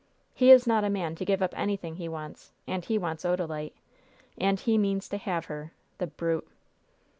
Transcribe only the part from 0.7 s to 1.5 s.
a man to give